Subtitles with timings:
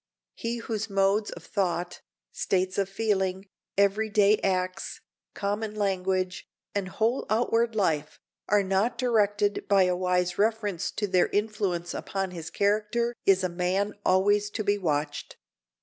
[0.33, 2.01] He whose modes of thought,
[2.31, 3.45] states of feeling,
[3.77, 4.99] every day acts,
[5.35, 8.19] common language, and whole outward life,
[8.49, 13.47] are not directed by a wise reference to their influence upon his character is a
[13.47, 15.37] man always to be watched.